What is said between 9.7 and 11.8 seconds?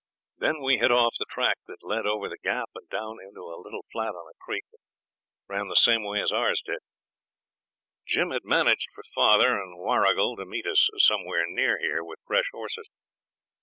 Warrigal to meet us somewhere near